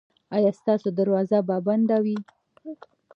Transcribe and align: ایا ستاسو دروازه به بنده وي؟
ایا 0.35 0.51
ستاسو 0.59 0.87
دروازه 0.99 1.39
به 1.47 1.55
بنده 1.67 1.97
وي؟ 2.03 2.17